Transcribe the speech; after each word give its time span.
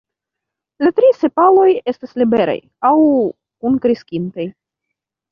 La 0.83 0.91
tri 0.99 1.09
sepaloj 1.17 1.67
estas 1.91 2.15
liberaj 2.21 2.55
aŭ 2.89 2.93
kunkreskintaj. 3.65 4.47